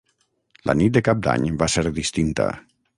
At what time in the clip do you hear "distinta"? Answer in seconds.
2.03-2.53